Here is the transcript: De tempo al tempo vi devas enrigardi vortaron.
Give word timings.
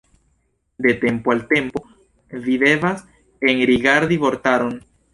De 0.79 0.95
tempo 1.03 1.31
al 1.35 1.45
tempo 1.47 1.83
vi 2.47 2.57
devas 2.65 3.05
enrigardi 3.39 4.17
vortaron. 4.27 4.79